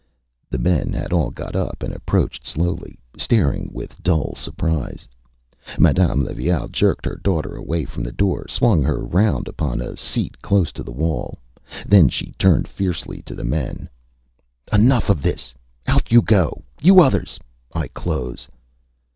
[0.01, 5.07] Â The men had all got up and approached slowly, staring with dull surprise.
[5.77, 10.41] Madame Levaille jerked her daughter away from the door, swung her round upon a seat
[10.41, 11.37] close to the wall.
[11.85, 13.87] Then she turned fiercely to the men
[14.71, 15.53] ÂEnough of this!
[15.85, 17.37] Out you go you others!
[17.71, 18.47] I close.